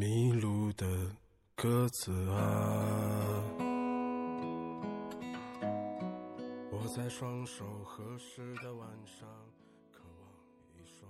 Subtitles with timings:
[0.00, 0.86] 迷路的
[1.54, 3.44] 鸽子啊，
[6.72, 9.28] 我在双手合十的晚上，
[9.92, 10.26] 渴望
[10.72, 11.06] 一双。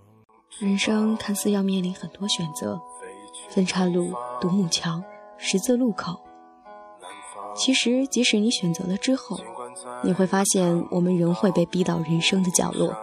[0.59, 2.77] 人生看似要面临很多选择，
[3.47, 5.01] 分岔路、独木桥、
[5.37, 6.19] 十字路口。
[7.55, 9.39] 其实，即使你选择了之后，
[10.03, 12.93] 你会发现，我们仍会被逼到人生的角落。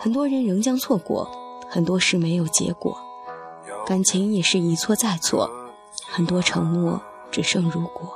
[0.00, 1.30] 很多人仍将错过，
[1.68, 2.98] 很多事没有结果，
[3.92, 5.50] 感情也是一错再错，
[6.08, 6.98] 很多承诺
[7.30, 8.10] 只剩如果。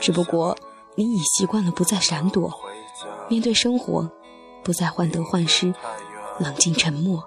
[0.00, 0.54] 只不过，
[0.96, 2.52] 你已习惯了不再闪躲，
[3.30, 4.10] 面对生活，
[4.62, 5.72] 不再患得患失，
[6.38, 7.24] 冷静沉默，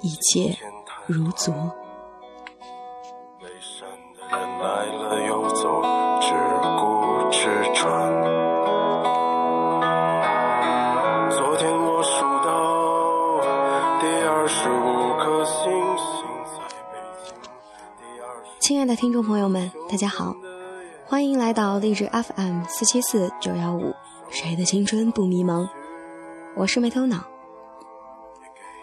[0.00, 0.58] 一切
[1.06, 1.54] 如昨。
[18.70, 20.36] 亲爱的听众朋友们，大家好，
[21.04, 23.96] 欢迎来到励志 FM 四七四九幺五，
[24.30, 25.68] 谁的青春不迷茫？
[26.54, 27.24] 我是没头脑。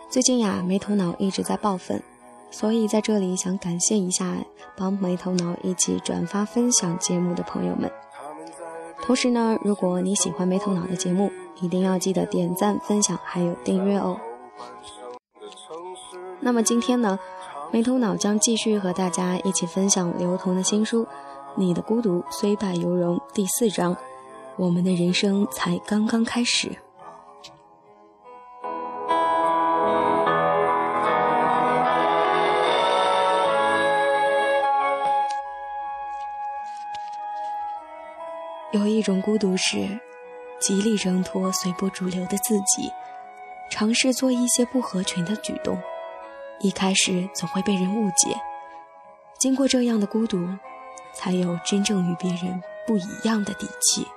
[0.09, 2.03] 最近呀，没头脑一直在爆粉，
[2.51, 4.35] 所以在这里想感谢一下
[4.75, 7.89] 帮没头脑一起转发分享节目的朋友们。
[9.01, 14.19] 同时呢，如果你喜欢没头脑的节目，一定要记得点赞、分享还有订阅哦。
[16.41, 17.17] 那么今天呢？
[17.69, 21.03] 没头脑将继续和大家一起分享刘同的新书
[21.55, 23.95] 《你的孤独虽败犹荣》第四章。
[24.55, 26.71] 我们的人生才刚刚开始。
[38.71, 39.99] 有一种孤独是
[40.59, 42.91] 极力挣脱随波逐流的自己，
[43.69, 45.77] 尝试做一些不合群的举动。
[46.59, 48.35] 一开始总会被人误解，
[49.37, 50.37] 经过这样的孤独，
[51.13, 54.07] 才有真正与别人不一样的底气。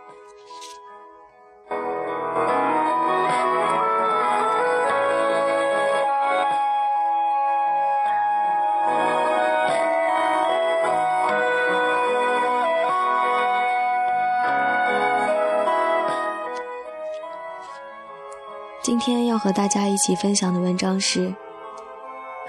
[18.83, 21.35] 今天要和大家一起分享的文章是。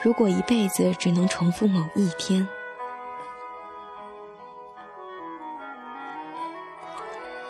[0.04, 2.48] 如果一辈子只能重复某一天，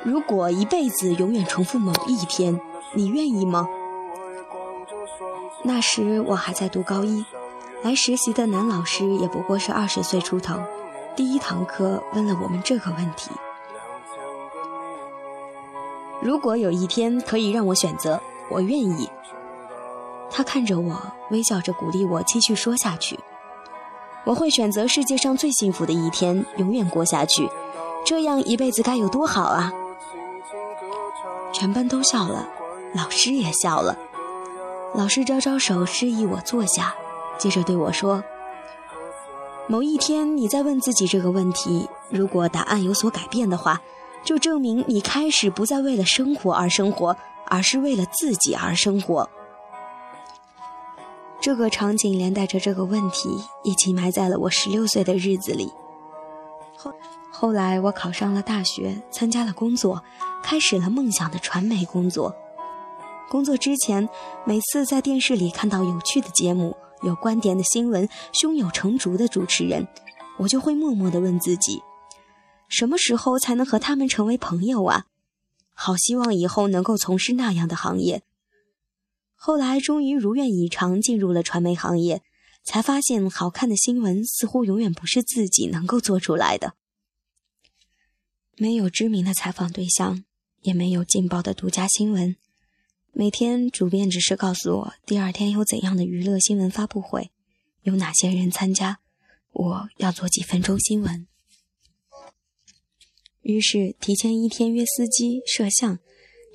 [0.04, 2.60] 如果一辈子永远重复某一天，
[2.94, 3.66] 你愿意吗？
[5.64, 7.24] 那时我还在读高一，
[7.84, 10.62] 来实习的男老师也不过是二十岁出头。
[11.16, 13.32] 第一堂课问了我们这个问题：
[16.22, 19.10] 如果有一天可以让我选择，我愿意。
[20.32, 21.00] 他看着我，
[21.30, 23.20] 微笑着鼓励我继续说下去。
[24.24, 27.50] 我会选择世界上最幸福的一天，永远过下去，
[28.06, 29.74] 这样一辈子该有多好啊！
[31.52, 32.48] 全班都笑了，
[32.94, 33.98] 老师也笑了。
[34.96, 36.94] 老师招招手，示意我坐下，
[37.38, 38.24] 接着对我说
[39.68, 43.82] ：“某一天，你在问自己这个问题，如果答案有所改变的话，
[44.24, 47.18] 就证明你开始不再为了生活而生活，
[47.48, 49.30] 而是为了自己而生活。”
[51.42, 53.30] 这个场景连带着这个问题
[53.64, 55.72] 一起埋在了我十六岁的日子里。
[56.78, 56.94] 后
[57.32, 60.04] 后来我考上了大学，参加了工作，
[60.44, 62.36] 开始了梦想的传媒工作。
[63.28, 64.08] 工作之前，
[64.46, 69.88] 每次在电视里看到有趣的节目、有观点的新闻、胸有成竹的主持人，
[70.38, 71.82] 我就会默默地问自己：
[72.68, 75.06] 什么时候才能和他们成为朋友啊？
[75.74, 78.22] 好希望以后能够从事那样的行业。
[79.44, 82.22] 后来终于如愿以偿进入了传媒行业，
[82.64, 86.76] 才发现好看的新闻似乎永远不是自己能够做出来的。
[88.56, 90.24] 没有知名的采访对象，
[90.62, 92.36] 也没有劲爆的独家新闻，
[93.14, 97.32] 每天主编只是告诉我第二天有怎样的娱乐新闻发布会，
[97.82, 99.00] 有哪些人参加，
[99.54, 101.26] 我要做几分钟新闻。
[103.42, 105.98] 于是提前一天约司机摄像，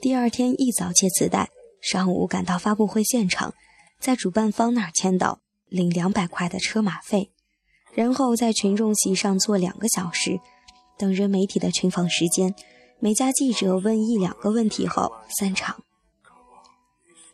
[0.00, 1.50] 第二天一早切磁带。
[1.88, 3.54] 上午赶到发布会现场，
[4.00, 5.38] 在主办方那儿签到，
[5.68, 7.30] 领两百块的车马费，
[7.94, 10.40] 然后在群众席上坐两个小时，
[10.98, 12.52] 等着媒体的群访时间。
[12.98, 15.84] 每家记者问一两个问题后散场。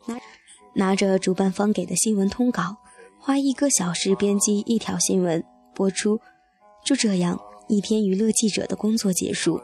[0.05, 0.19] 拿
[0.75, 2.77] 拿着主办方给的新闻通稿，
[3.17, 6.19] 花一个小时编辑一条新闻播出。
[6.85, 9.59] 就这样，一天娱乐记者的工作结束。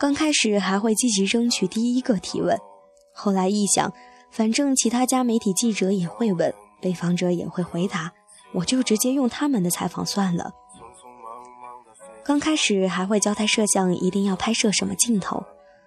[0.00, 2.58] 刚开始还会积极争取第一个提问。
[3.16, 3.92] 后来一想，
[4.30, 8.12] 反正其他家媒体记者也会问，被访者也会回答，
[8.52, 10.52] 我就直接用他们的采访算了。
[12.24, 15.44] 刚开始还会交代摄像一定要拍摄什么镜头，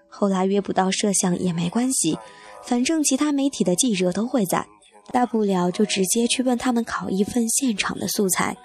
[0.07, 2.18] 后来约不到摄像也没关系，
[2.63, 4.65] 反正其他媒体的记者都会在，
[5.12, 8.56] 大不了就直接去问他们考一份现场的素材。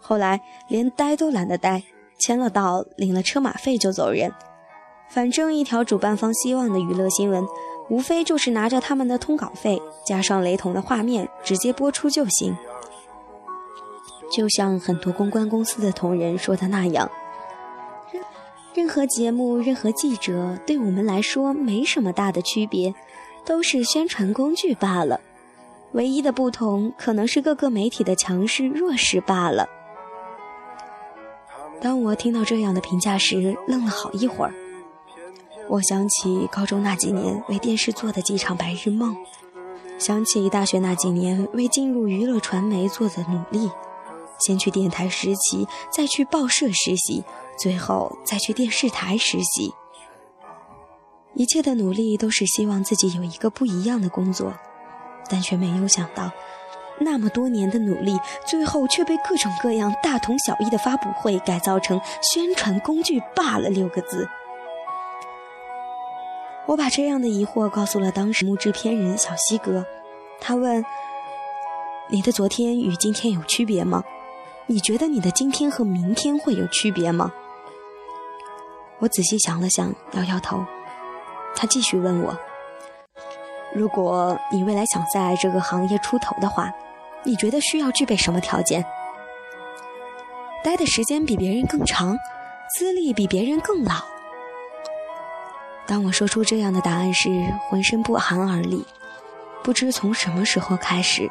[0.00, 1.82] 后来连呆都懒得呆，
[2.18, 4.30] 签了到，领了车马费就走人。
[5.10, 7.44] 反正一条主办方希望的娱乐新闻，
[7.88, 12.56] 无非就是拿着他们的通稿费，加上雷同的画面，直接播出就行。
[14.30, 17.10] 就像很多公关公司的同仁说的那样，
[18.72, 22.94] 任何节目、任何记者，对我们来说没什么大的区别，
[23.44, 25.20] 都是宣传工具罢了。
[25.90, 29.68] 唯一的不同，可能是各个媒体的强势弱势罢了。
[31.80, 34.54] 当我听到这样的评价时，愣了好一会儿。
[35.70, 39.16] 我想起高中那几年为电视做的几场白日梦，
[39.98, 43.70] 想起大学那几年为进入娱乐传媒做的努力。
[44.40, 47.22] 先去电台实习，再去报社实习，
[47.56, 49.72] 最后再去电视台实习。
[51.34, 54.52] 一切的努力都是希望自己有一个不一样的工作，
[55.28, 56.32] 但却没有想到，
[56.98, 64.28] 那么多年的努力，最后却被各种各样大同小异的发布会改造成宣传工具罢了六个字。
[66.70, 69.84] 我把这样的疑惑告诉了当时木制片人小西哥，
[70.40, 70.84] 他问
[72.08, 74.04] ：“你的昨天与今天有区别吗？”
[74.68, 77.32] 你觉得你的今天和明天会有区别吗？
[79.00, 80.64] 我仔细想了想，摇摇头。
[81.56, 82.38] 他继续问我
[83.74, 86.72] ：“如果你未来想在这个行业出头的话，
[87.24, 88.86] 你觉得需要具备什么条件？
[90.62, 92.16] 待的时间比别人更长，
[92.78, 93.94] 资历比别人更老。”
[95.90, 97.28] 当我说出这样的答案时，
[97.68, 98.86] 浑身不寒而栗。
[99.64, 101.28] 不知从什么时候开始。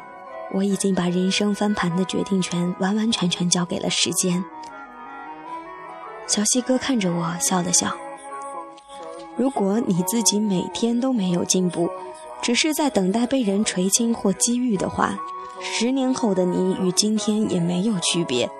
[0.52, 4.44] 我已经把人生翻盘的决定权完完全全交给了时间。
[6.26, 7.96] 小西哥看着我笑了笑。
[9.36, 11.88] 如果你自己每天都没有进步，
[12.42, 15.16] 只是在等待被人垂青或机遇的话，
[15.62, 18.50] 十年后的你与今天也没有区别。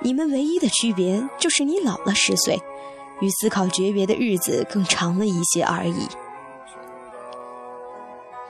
[0.00, 2.60] 你们唯一的区别就是你老了十岁，
[3.20, 6.08] 与思考诀别的日子更长了一些而已。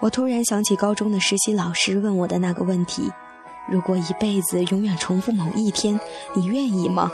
[0.01, 3.11] 我突然想起高中的实习老师问我的那个问题：
[3.69, 6.01] 如果一辈子永远重复某一天，
[6.35, 7.11] 你愿意吗？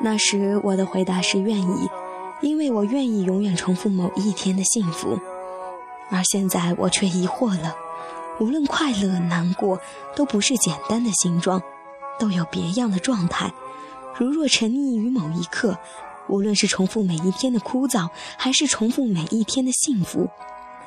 [0.00, 1.88] 那时我的回答是愿意，
[2.40, 5.18] 因为我愿意永远重复某一天的幸福。
[6.10, 7.76] 而现在我却疑惑了：
[8.40, 9.78] 无论快乐、难过，
[10.16, 11.60] 都不是简单的形状，
[12.18, 13.52] 都有别样的状态。
[14.16, 15.76] 如若沉溺于某一刻，
[16.28, 20.28] 无论是重复每一天的枯燥，还是重复每一天的幸福。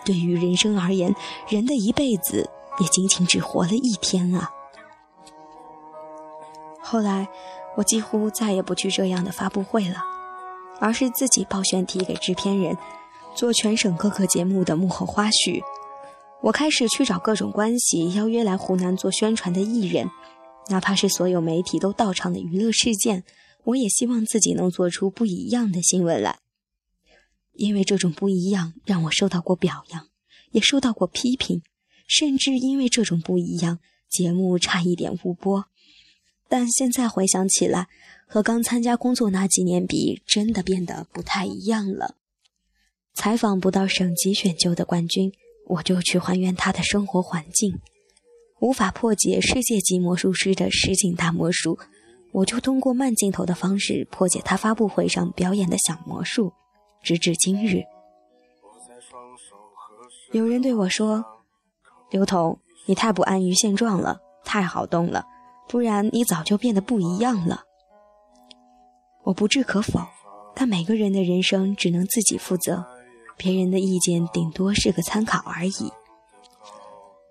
[0.03, 1.13] 对于人生而言，
[1.47, 2.49] 人的一辈子
[2.79, 4.49] 也仅仅只活了一天啊。
[6.81, 7.27] 后来，
[7.77, 9.97] 我几乎再也不去这样的发布会了，
[10.79, 12.77] 而是自己报选题给制片人，
[13.35, 15.61] 做全省各个节目的幕后花絮。
[16.41, 20.09] 我开始去找各种关系，邀约来湖南做宣传的艺人，
[20.69, 23.23] 哪怕是所有媒体都到场的娱乐事件，
[23.65, 26.39] 我也希望自己能做出不一样的新闻来。
[27.53, 30.07] 因为这种不一样，让我受到过表扬，
[30.51, 31.61] 也受到过批评，
[32.07, 35.65] 甚至因为这种不一样，节目差一点误播。
[36.47, 37.87] 但现在回想起来，
[38.25, 42.15] 和刚参加工作那几年比，真的变得不太一样了。
[43.13, 45.31] 采访不到省级选秀的冠军，
[45.67, 47.73] 我就去还原他的生活环境；
[48.59, 51.77] 无法破解世界级魔术师的实景大魔术，
[52.31, 56.53] 我就通过慢镜头的方式破解他发布会上表演的小魔术。
[57.03, 57.83] 直至今日，
[60.31, 61.25] 有人对我说
[62.11, 65.25] ：“刘同，你太不安于现状了，太好动了，
[65.67, 67.63] 不然你早就变得不一样了。”
[69.25, 69.99] 我不置可否，
[70.53, 72.85] 但每个人的人生只能自己负责，
[73.35, 75.91] 别人的意见顶多是个参考而已。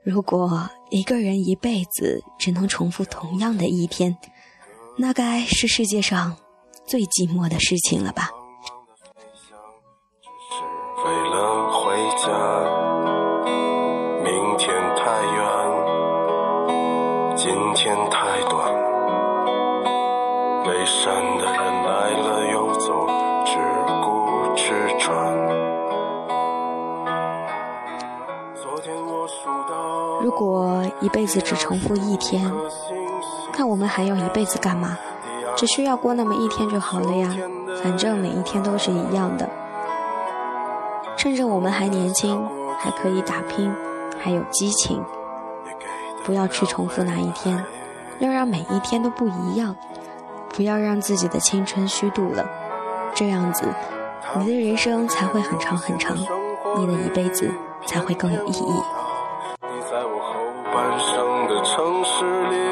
[0.02, 4.16] 如果一个人一辈子只能重复同样的一天，
[5.00, 6.37] 那该是世界上
[6.85, 8.28] 最寂寞的事情了吧。
[12.19, 12.26] 家，
[14.23, 14.28] 明
[14.59, 15.00] 天太
[15.37, 15.40] 远，
[17.35, 18.52] 今天太短。
[20.64, 21.04] 北山
[21.38, 23.07] 的人来了又走，
[23.47, 23.57] 只
[24.04, 24.07] 顾
[24.54, 24.62] 吃
[24.99, 25.09] 穿。
[30.23, 32.52] 如果一辈子只重复一天，
[33.59, 34.97] 那我们还要一辈子干嘛？
[35.57, 37.28] 只需要过那么一天就好了呀，
[37.83, 39.49] 反正每一天都是一样的。
[41.16, 43.71] 趁着我们还年轻，还可以打拼，
[44.19, 45.04] 还有激情，
[46.25, 47.62] 不要去重复那一天，
[48.21, 49.76] 要让每一天都不一样，
[50.54, 52.49] 不要让自己的青春虚度了。
[53.12, 53.64] 这样子，
[54.38, 56.16] 你的人生才会很长很长，
[56.76, 57.52] 你的一辈子
[57.85, 58.83] 才会更有意义。
[59.62, 60.40] 你在我后
[60.73, 62.70] 半生的城市里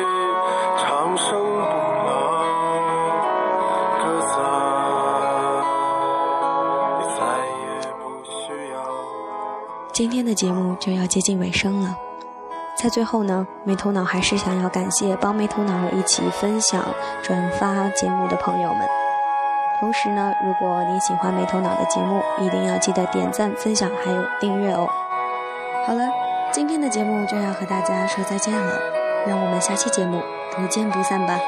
[9.99, 11.93] 今天的节目就要接近尾声了，
[12.81, 16.85] 在最后呢，没头脑还是想要感谢帮没头脑一起分享、
[17.21, 18.87] 转发节目的朋友们。
[19.81, 24.89] 同时呢，如果你喜欢没头脑的节目，一定要记得点赞、分享还有订阅哦。
[25.85, 26.09] 好了，
[26.53, 28.79] 今天的节目就要和大家说再见了，
[29.27, 30.23] 让我们下期节目
[30.55, 31.41] 不见不散吧。